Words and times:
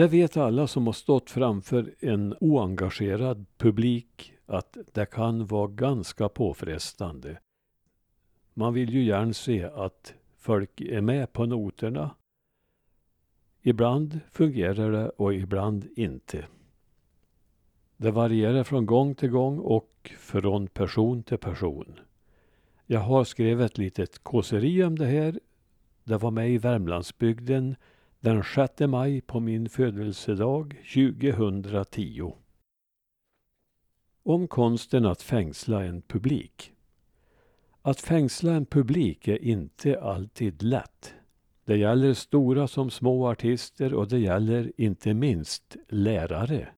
Det 0.00 0.08
vet 0.08 0.36
alla 0.36 0.66
som 0.66 0.86
har 0.86 0.92
stått 0.92 1.30
framför 1.30 1.94
en 2.00 2.34
oengagerad 2.40 3.46
publik 3.56 4.32
att 4.46 4.76
det 4.92 5.06
kan 5.06 5.46
vara 5.46 5.66
ganska 5.66 6.28
påfrestande. 6.28 7.38
Man 8.54 8.74
vill 8.74 8.94
ju 8.94 9.04
gärna 9.04 9.32
se 9.32 9.64
att 9.64 10.14
folk 10.38 10.80
är 10.80 11.00
med 11.00 11.32
på 11.32 11.46
noterna. 11.46 12.10
Ibland 13.62 14.20
fungerar 14.32 14.92
det 14.92 15.08
och 15.08 15.34
ibland 15.34 15.88
inte. 15.96 16.46
Det 17.96 18.10
varierar 18.10 18.64
från 18.64 18.86
gång 18.86 19.14
till 19.14 19.30
gång 19.30 19.58
och 19.58 20.12
från 20.18 20.66
person 20.66 21.22
till 21.22 21.38
person. 21.38 22.00
Jag 22.86 23.00
har 23.00 23.24
skrivit 23.24 23.70
ett 23.70 23.78
litet 23.78 24.18
kåseri 24.18 24.84
om 24.84 24.98
det 24.98 25.06
här. 25.06 25.40
Det 26.04 26.16
var 26.16 26.30
med 26.30 26.50
i 26.50 26.58
Värmlandsbygden 26.58 27.76
den 28.20 28.42
6 28.42 28.80
maj 28.80 29.20
på 29.20 29.40
min 29.40 29.68
födelsedag 29.68 30.76
2010. 30.94 32.32
Om 34.22 34.48
konsten 34.48 35.06
att 35.06 35.22
fängsla 35.22 35.84
en 35.84 36.02
publik. 36.02 36.72
Att 37.82 38.00
fängsla 38.00 38.52
en 38.52 38.66
publik 38.66 39.28
är 39.28 39.44
inte 39.44 40.00
alltid 40.00 40.62
lätt. 40.62 41.14
Det 41.64 41.76
gäller 41.76 42.14
stora 42.14 42.68
som 42.68 42.90
små 42.90 43.28
artister 43.28 43.94
och 43.94 44.08
det 44.08 44.18
gäller 44.18 44.72
inte 44.76 45.14
minst 45.14 45.76
lärare. 45.88 46.68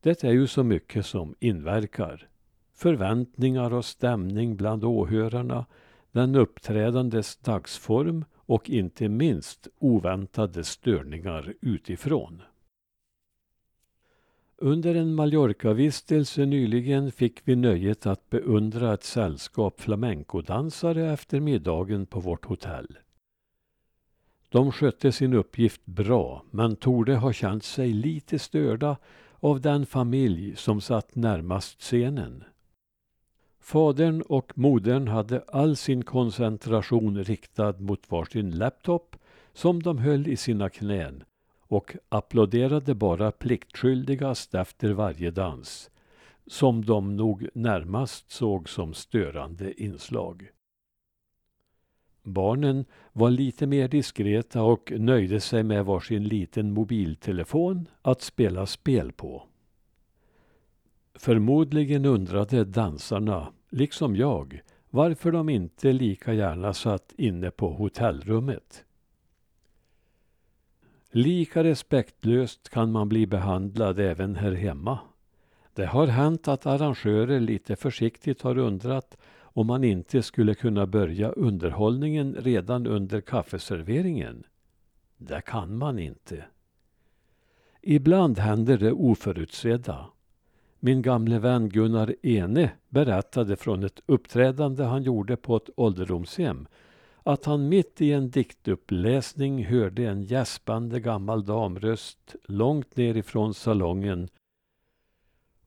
Det 0.00 0.24
är 0.24 0.32
ju 0.32 0.46
så 0.46 0.62
mycket 0.64 1.06
som 1.06 1.34
inverkar. 1.40 2.28
Förväntningar 2.74 3.72
och 3.72 3.84
stämning 3.84 4.56
bland 4.56 4.84
åhörarna, 4.84 5.66
den 6.12 6.34
uppträdandes 6.34 7.36
dagsform 7.36 8.24
och 8.46 8.70
inte 8.70 9.08
minst 9.08 9.68
oväntade 9.78 10.64
störningar 10.64 11.54
utifrån. 11.60 12.42
Under 14.58 14.94
en 14.94 15.14
Mallorca-vistelse 15.14 16.46
nyligen 16.46 17.12
fick 17.12 17.40
vi 17.44 17.56
nöjet 17.56 18.06
att 18.06 18.30
beundra 18.30 18.94
ett 18.94 19.04
sällskap 19.04 19.80
flamencodansare 19.80 21.12
efter 21.12 21.40
middagen 21.40 22.06
på 22.06 22.20
vårt 22.20 22.44
hotell. 22.44 22.98
De 24.48 24.72
skötte 24.72 25.12
sin 25.12 25.34
uppgift 25.34 25.86
bra, 25.86 26.44
men 26.50 26.76
torde 26.76 27.16
ha 27.16 27.32
känt 27.32 27.64
sig 27.64 27.92
lite 27.92 28.38
störda 28.38 28.96
av 29.40 29.60
den 29.60 29.86
familj 29.86 30.56
som 30.56 30.80
satt 30.80 31.14
närmast 31.14 31.80
scenen. 31.80 32.44
Fadern 33.66 34.22
och 34.22 34.58
modern 34.58 35.08
hade 35.08 35.44
all 35.48 35.76
sin 35.76 36.04
koncentration 36.04 37.24
riktad 37.24 37.74
mot 37.78 38.10
varsin 38.10 38.50
laptop 38.50 39.16
som 39.52 39.82
de 39.82 39.98
höll 39.98 40.28
i 40.28 40.36
sina 40.36 40.70
knän 40.70 41.24
och 41.60 41.96
applåderade 42.08 42.94
bara 42.94 43.32
pliktskyldigast 43.32 44.54
efter 44.54 44.90
varje 44.92 45.30
dans, 45.30 45.90
som 46.46 46.84
de 46.84 47.16
nog 47.16 47.48
närmast 47.54 48.30
såg 48.30 48.68
som 48.68 48.94
störande 48.94 49.82
inslag. 49.82 50.48
Barnen 52.22 52.84
var 53.12 53.30
lite 53.30 53.66
mer 53.66 53.88
diskreta 53.88 54.62
och 54.62 54.92
nöjde 54.96 55.40
sig 55.40 55.62
med 55.62 55.84
varsin 55.84 56.24
liten 56.24 56.72
mobiltelefon 56.72 57.88
att 58.02 58.22
spela 58.22 58.66
spel 58.66 59.12
på. 59.12 59.42
Förmodligen 61.14 62.04
undrade 62.04 62.64
dansarna, 62.64 63.52
liksom 63.70 64.16
jag, 64.16 64.62
varför 64.90 65.32
de 65.32 65.48
inte 65.48 65.92
lika 65.92 66.32
gärna 66.32 66.74
satt 66.74 67.12
inne 67.16 67.50
på 67.50 67.72
hotellrummet. 67.72 68.84
Lika 71.10 71.64
respektlöst 71.64 72.68
kan 72.68 72.92
man 72.92 73.08
bli 73.08 73.26
behandlad 73.26 74.00
även 74.00 74.36
här 74.36 74.52
hemma. 74.52 74.98
Det 75.74 75.86
har 75.86 76.06
hänt 76.06 76.48
att 76.48 76.66
arrangörer 76.66 77.40
lite 77.40 77.76
försiktigt 77.76 78.42
har 78.42 78.58
undrat 78.58 79.16
om 79.38 79.66
man 79.66 79.84
inte 79.84 80.22
skulle 80.22 80.54
kunna 80.54 80.86
börja 80.86 81.28
underhållningen 81.28 82.34
redan 82.34 82.86
under 82.86 83.20
kaffeserveringen. 83.20 84.44
Det 85.16 85.40
kan 85.40 85.78
man 85.78 85.98
inte. 85.98 86.44
Ibland 87.82 88.38
händer 88.38 88.78
det 88.78 88.92
oförutsedda. 88.92 90.06
Min 90.80 91.02
gamle 91.02 91.38
vän 91.38 91.68
Gunnar 91.68 92.14
Ene 92.22 92.70
berättade 92.88 93.56
från 93.56 93.84
ett 93.84 94.00
uppträdande 94.06 94.84
han 94.84 95.02
gjorde 95.02 95.36
på 95.36 95.56
ett 95.56 95.70
ålderdomshem 95.76 96.68
att 97.26 97.44
han 97.44 97.68
mitt 97.68 98.00
i 98.00 98.12
en 98.12 98.30
diktuppläsning 98.30 99.64
hörde 99.64 100.04
en 100.04 100.22
gäspande 100.22 101.00
gammal 101.00 101.44
damröst 101.44 102.36
långt 102.44 102.96
nerifrån 102.96 103.54
salongen. 103.54 104.28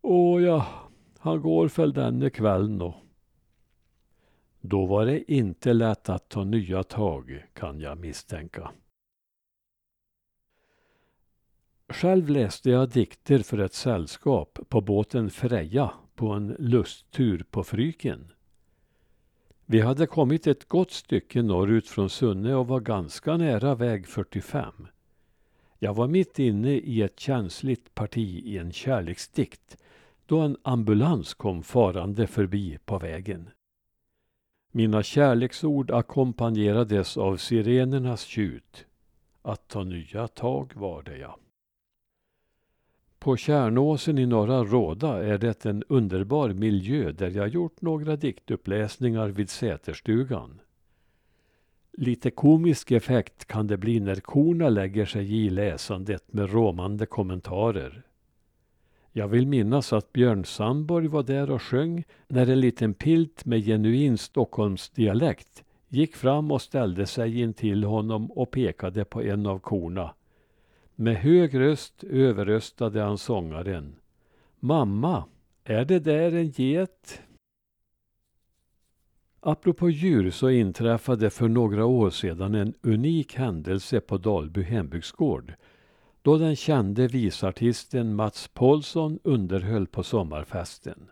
Åh 0.02 0.44
ja, 0.44 0.68
han 1.20 1.41
går 1.41 1.70
väl 1.78 1.94
denne 1.94 2.30
kvällen 2.30 2.78
då. 2.78 2.96
Då 4.62 4.86
var 4.86 5.06
det 5.06 5.31
inte 5.31 5.74
lätt 5.74 6.09
att 6.09 6.30
ta 6.30 6.44
nya 6.44 6.84
tag, 6.84 7.46
kan 7.53 7.80
jag 7.80 7.97
misstänka. 7.97 8.72
Själv 11.89 12.29
läste 12.29 12.69
jag 12.69 12.89
dikter 12.89 13.39
för 13.39 13.57
ett 13.57 13.73
sällskap 13.73 14.59
på 14.69 14.81
båten 14.81 15.29
Freja 15.29 15.91
på 16.16 16.29
en 16.29 16.55
lusttur 16.59 17.45
på 17.51 17.63
Fryken. 17.63 18.31
Vi 19.66 19.81
hade 19.81 20.07
kommit 20.07 20.47
ett 20.47 20.67
gott 20.67 20.91
stycke 20.91 21.41
norrut 21.41 21.88
från 21.88 22.09
Sunne 22.09 22.55
och 22.55 22.67
var 22.67 22.79
ganska 22.79 23.38
nära 23.38 23.75
väg 23.75 24.07
45. 24.07 24.88
Jag 25.79 25.94
var 25.94 26.07
mitt 26.07 26.39
inne 26.39 26.72
i 26.72 27.01
ett 27.01 27.19
känsligt 27.19 27.95
parti 27.95 28.41
i 28.45 28.57
en 28.57 28.72
kärleksdikt 28.72 29.78
då 30.25 30.39
en 30.39 30.57
ambulans 30.61 31.33
kom 31.33 31.63
farande 31.63 32.28
förbi 32.28 32.78
på 32.85 32.99
vägen. 32.99 33.49
Mina 34.72 35.03
kärleksord 35.03 35.91
ackompanjerades 35.91 37.17
av 37.17 37.38
sirenernas 37.38 38.23
tjut. 38.23 38.85
Att 39.41 39.67
ta 39.67 39.83
nya 39.83 40.28
tag 40.28 40.72
var 40.75 41.03
det 41.03 41.17
ja. 41.17 41.39
På 43.19 43.38
Kärnåsen 43.38 44.18
i 44.18 44.25
norra 44.25 44.63
Råda 44.63 45.24
är 45.24 45.38
det 45.38 45.66
en 45.66 45.84
underbar 45.88 46.50
miljö 46.50 47.12
där 47.12 47.30
jag 47.30 47.47
gjort 47.47 47.81
några 47.81 48.16
diktuppläsningar 48.16 49.28
vid 49.28 49.50
Säterstugan. 49.50 50.62
Lite 51.91 52.31
komisk 52.31 52.91
effekt 52.91 53.46
kan 53.46 53.68
det 53.68 53.78
bli 53.78 54.00
när 54.00 54.16
korna 54.16 54.69
lägger 54.69 55.06
sig 55.06 55.46
i 55.46 55.50
läsandet 55.50 56.34
med 56.34 56.52
råmande 56.52 57.06
kommentarer. 57.06 58.03
Jag 59.12 59.28
vill 59.28 59.47
minnas 59.47 59.94
att 59.94 60.13
Björn 60.13 60.46
Sandborg 60.46 61.08
var 61.08 61.24
där 61.24 61.52
och 61.52 61.62
sjöng 61.62 62.03
när 62.28 62.50
en 62.50 62.59
liten 62.59 62.94
pilt 62.94 63.46
med 63.46 63.66
genuin 63.66 64.18
Stockholmsdialekt 64.18 65.63
gick 65.88 66.16
fram 66.16 66.52
och 66.52 66.62
ställde 66.62 67.06
sig 67.06 67.41
in 67.41 67.53
till 67.53 67.84
honom 67.84 68.31
och 68.31 68.52
pekade 68.52 69.06
på 69.06 69.22
en 69.22 69.46
av 69.46 69.59
korna. 69.59 70.13
Med 71.01 71.15
hög 71.15 71.59
röst 71.59 72.03
överröstade 72.03 73.01
han 73.01 73.17
sångaren. 73.17 73.95
Mamma, 74.59 75.23
är 75.63 75.85
det 75.85 75.99
där 75.99 76.35
en 76.35 76.49
get? 76.49 77.21
Apropå 79.39 79.89
djur 79.89 80.31
så 80.31 80.49
inträffade 80.49 81.29
för 81.29 81.47
några 81.47 81.85
år 81.85 82.09
sedan 82.09 82.55
en 82.55 82.73
unik 82.81 83.35
händelse 83.35 83.99
på 83.99 84.17
Dalby 84.17 84.61
hembygdsgård 84.61 85.53
då 86.22 86.37
den 86.37 86.55
kände 86.55 87.07
visartisten 87.07 88.16
Mats 88.16 88.47
Paulsson 88.47 89.19
underhöll 89.23 89.87
på 89.87 90.03
sommarfesten. 90.03 91.09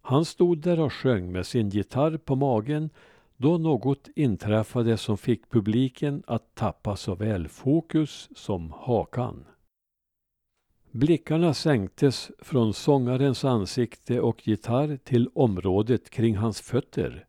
Han 0.00 0.24
stod 0.24 0.58
där 0.58 0.80
och 0.80 0.92
sjöng 0.92 1.32
med 1.32 1.46
sin 1.46 1.68
gitarr 1.68 2.16
på 2.16 2.36
magen 2.36 2.90
då 3.40 3.58
något 3.58 4.08
inträffade 4.16 4.96
som 4.96 5.18
fick 5.18 5.50
publiken 5.50 6.22
att 6.26 6.54
tappa 6.54 6.96
såväl 6.96 7.48
fokus 7.48 8.28
som 8.34 8.72
hakan. 8.72 9.44
Blickarna 10.90 11.54
sänktes 11.54 12.30
från 12.38 12.74
sångarens 12.74 13.44
ansikte 13.44 14.20
och 14.20 14.48
gitarr 14.48 14.96
till 14.96 15.28
området 15.34 16.10
kring 16.10 16.36
hans 16.36 16.60
fötter. 16.60 17.26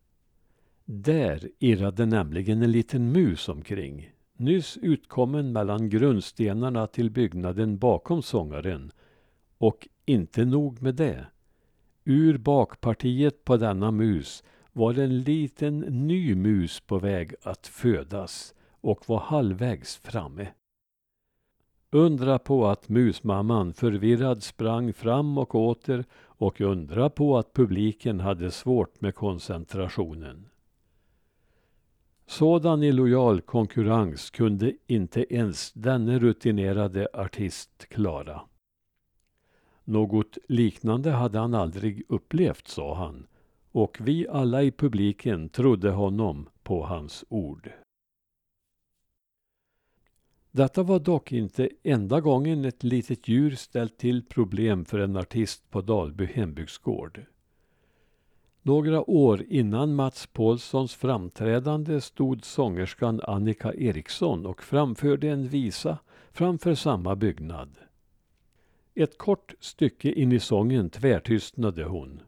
Där 0.84 1.50
irrade 1.58 2.06
nämligen 2.06 2.62
en 2.62 2.72
liten 2.72 3.12
mus 3.12 3.48
omkring 3.48 4.12
nyss 4.36 4.76
utkommen 4.82 5.52
mellan 5.52 5.88
grundstenarna 5.88 6.86
till 6.86 7.10
byggnaden 7.10 7.78
bakom 7.78 8.22
sångaren. 8.22 8.92
Och 9.58 9.88
inte 10.04 10.44
nog 10.44 10.82
med 10.82 10.94
det. 10.94 11.26
Ur 12.04 12.38
bakpartiet 12.38 13.44
på 13.44 13.56
denna 13.56 13.90
mus 13.90 14.42
var 14.72 14.98
en 14.98 15.20
liten 15.20 15.78
ny 15.80 16.34
mus 16.34 16.80
på 16.80 16.98
väg 16.98 17.34
att 17.42 17.66
födas 17.66 18.54
och 18.80 19.08
var 19.08 19.20
halvvägs 19.20 19.96
framme. 19.96 20.48
Undra 21.90 22.38
på 22.38 22.66
att 22.66 22.88
musmamman 22.88 23.72
förvirrad 23.72 24.42
sprang 24.42 24.92
fram 24.92 25.38
och 25.38 25.54
åter 25.54 26.04
och 26.14 26.60
undra 26.60 27.10
på 27.10 27.38
att 27.38 27.52
publiken 27.52 28.20
hade 28.20 28.50
svårt 28.50 29.00
med 29.00 29.14
koncentrationen. 29.14 30.48
Sådan 32.26 32.82
illojal 32.82 33.40
konkurrens 33.40 34.30
kunde 34.30 34.72
inte 34.86 35.34
ens 35.34 35.72
denne 35.72 36.18
rutinerade 36.18 37.08
artist 37.12 37.88
klara. 37.88 38.40
Något 39.84 40.38
liknande 40.48 41.10
hade 41.10 41.38
han 41.38 41.54
aldrig 41.54 42.02
upplevt, 42.08 42.68
sa 42.68 42.94
han, 42.94 43.26
och 43.72 43.98
vi 44.00 44.28
alla 44.28 44.62
i 44.62 44.70
publiken 44.70 45.48
trodde 45.48 45.90
honom 45.90 46.48
på 46.62 46.84
hans 46.84 47.24
ord. 47.28 47.70
Detta 50.50 50.82
var 50.82 50.98
dock 50.98 51.32
inte 51.32 51.70
enda 51.82 52.20
gången 52.20 52.64
ett 52.64 52.82
litet 52.82 53.28
djur 53.28 53.54
ställt 53.54 53.98
till 53.98 54.24
problem 54.24 54.84
för 54.84 54.98
en 54.98 55.16
artist 55.16 55.70
på 55.70 55.80
Dalby 55.80 56.24
hembygdsgård. 56.24 57.24
Några 58.62 59.10
år 59.10 59.44
innan 59.48 59.94
Mats 59.94 60.26
Paulssons 60.26 60.94
framträdande 60.94 62.00
stod 62.00 62.44
sångerskan 62.44 63.20
Annika 63.24 63.74
Eriksson 63.74 64.46
och 64.46 64.62
framförde 64.62 65.28
en 65.28 65.48
visa 65.48 65.98
framför 66.32 66.74
samma 66.74 67.16
byggnad. 67.16 67.76
Ett 68.94 69.18
kort 69.18 69.54
stycke 69.60 70.12
in 70.12 70.32
i 70.32 70.40
sången 70.40 70.90
tvärtystnade 70.90 71.84
hon. 71.84 72.20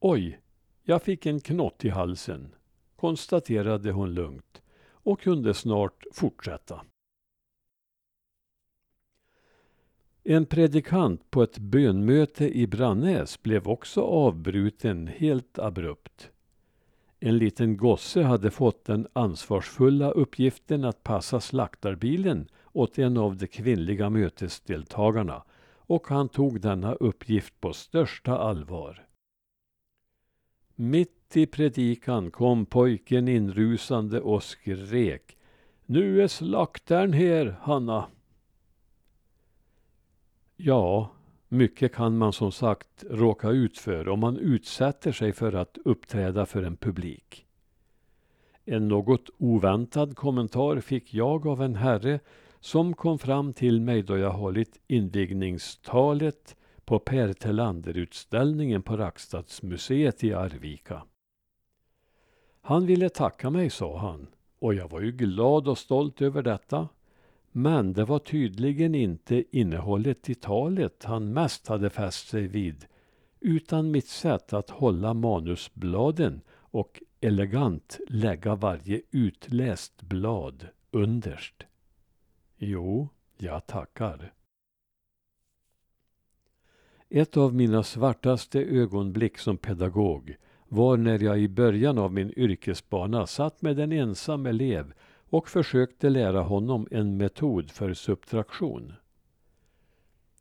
Oj, 0.00 0.40
jag 0.82 1.02
fick 1.02 1.26
en 1.26 1.40
knott 1.40 1.84
i 1.84 1.88
halsen, 1.88 2.54
konstaterade 2.96 3.92
hon 3.92 4.14
lugnt 4.14 4.62
och 4.90 5.20
kunde 5.20 5.54
snart 5.54 6.04
fortsätta. 6.12 6.80
En 10.24 10.46
predikant 10.46 11.30
på 11.30 11.42
ett 11.42 11.58
bönmöte 11.58 12.58
i 12.58 12.66
Brannäs 12.66 13.42
blev 13.42 13.68
också 13.68 14.00
avbruten 14.00 15.06
helt 15.06 15.58
abrupt. 15.58 16.30
En 17.20 17.38
liten 17.38 17.76
gosse 17.76 18.22
hade 18.22 18.50
fått 18.50 18.84
den 18.84 19.08
ansvarsfulla 19.12 20.10
uppgiften 20.10 20.84
att 20.84 21.02
passa 21.02 21.40
slaktarbilen 21.40 22.48
åt 22.72 22.98
en 22.98 23.16
av 23.16 23.36
de 23.36 23.46
kvinnliga 23.46 24.10
mötesdeltagarna 24.10 25.44
och 25.76 26.08
han 26.08 26.28
tog 26.28 26.60
denna 26.60 26.94
uppgift 26.94 27.60
på 27.60 27.72
största 27.72 28.38
allvar. 28.38 29.07
Mitt 30.80 31.36
i 31.36 31.46
predikan 31.46 32.30
kom 32.30 32.66
pojken 32.66 33.28
inrusande 33.28 34.20
och 34.20 34.42
skrek. 34.42 35.36
Nu 35.86 36.22
är 36.22 36.28
slaktaren 36.28 37.12
här, 37.12 37.56
Hanna. 37.60 38.06
Ja, 40.56 41.10
mycket 41.48 41.94
kan 41.94 42.18
man 42.18 42.32
som 42.32 42.52
sagt 42.52 43.04
råka 43.10 43.50
ut 43.50 43.78
för 43.78 44.08
om 44.08 44.20
man 44.20 44.36
utsätter 44.36 45.12
sig 45.12 45.32
för 45.32 45.52
att 45.52 45.78
uppträda 45.84 46.46
för 46.46 46.62
en 46.62 46.76
publik. 46.76 47.46
En 48.64 48.88
något 48.88 49.30
oväntad 49.38 50.16
kommentar 50.16 50.80
fick 50.80 51.14
jag 51.14 51.46
av 51.46 51.62
en 51.62 51.74
herre 51.74 52.20
som 52.60 52.94
kom 52.94 53.18
fram 53.18 53.52
till 53.52 53.80
mig 53.80 54.02
då 54.02 54.18
jag 54.18 54.32
hållit 54.32 54.80
invigningstalet 54.86 56.56
på 56.88 56.98
Per 56.98 57.32
Thelander-utställningen 57.32 58.82
på 58.82 58.96
Rackstadsmuseet 58.96 60.24
i 60.24 60.34
Arvika. 60.34 61.02
Han 62.60 62.86
ville 62.86 63.08
tacka 63.08 63.50
mig, 63.50 63.70
sa 63.70 63.98
han, 63.98 64.26
och 64.58 64.74
jag 64.74 64.90
var 64.90 65.00
ju 65.00 65.12
glad 65.12 65.68
och 65.68 65.78
stolt 65.78 66.22
över 66.22 66.42
detta. 66.42 66.88
Men 67.52 67.92
det 67.92 68.04
var 68.04 68.18
tydligen 68.18 68.94
inte 68.94 69.44
innehållet 69.58 70.30
i 70.30 70.34
talet 70.34 71.04
han 71.04 71.32
mest 71.32 71.68
hade 71.68 71.90
fäst 71.90 72.28
sig 72.28 72.46
vid, 72.46 72.86
utan 73.40 73.90
mitt 73.90 74.08
sätt 74.08 74.52
att 74.52 74.70
hålla 74.70 75.14
manusbladen 75.14 76.40
och 76.50 77.02
elegant 77.20 77.98
lägga 78.08 78.54
varje 78.54 79.02
utläst 79.10 80.02
blad 80.02 80.68
underst. 80.90 81.66
Jo, 82.56 83.08
jag 83.36 83.66
tackar. 83.66 84.32
Ett 87.10 87.36
av 87.36 87.54
mina 87.54 87.82
svartaste 87.82 88.60
ögonblick 88.60 89.38
som 89.38 89.56
pedagog 89.56 90.36
var 90.68 90.96
när 90.96 91.22
jag 91.22 91.38
i 91.40 91.48
början 91.48 91.98
av 91.98 92.12
min 92.12 92.32
yrkesbana 92.36 93.26
satt 93.26 93.62
med 93.62 93.80
en 93.80 93.92
ensam 93.92 94.46
elev 94.46 94.92
och 95.30 95.48
försökte 95.48 96.08
lära 96.10 96.40
honom 96.40 96.88
en 96.90 97.16
metod 97.16 97.70
för 97.70 97.94
subtraktion. 97.94 98.92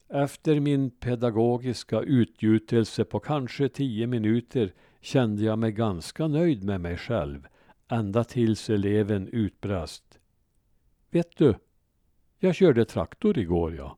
Efter 0.09 0.59
min 0.59 0.89
pedagogiska 0.89 2.01
utgjutelse 2.01 3.03
på 3.03 3.19
kanske 3.19 3.69
tio 3.69 4.07
minuter 4.07 4.73
kände 5.01 5.43
jag 5.43 5.59
mig 5.59 5.71
ganska 5.71 6.27
nöjd 6.27 6.63
med 6.63 6.81
mig 6.81 6.97
själv, 6.97 7.47
ända 7.87 8.23
tills 8.23 8.69
eleven 8.69 9.27
utbrast. 9.27 10.19
Vet 11.11 11.37
du, 11.37 11.55
jag 12.39 12.55
körde 12.55 12.85
traktor 12.85 13.37
igår, 13.37 13.75
ja. 13.75 13.97